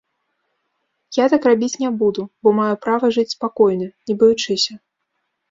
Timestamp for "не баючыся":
4.09-4.73